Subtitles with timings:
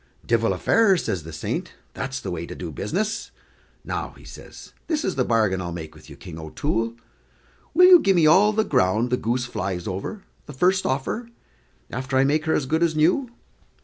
[0.25, 3.29] "Divil a fairer," says the saint, "that's the way to do business.
[3.85, 6.95] Now," says he, "this is the bargain I'll make with you, King O'Toole:
[7.75, 11.29] will you gi' me all the ground the goose flies over, the first offer,
[11.91, 13.29] after I make her as good as new?"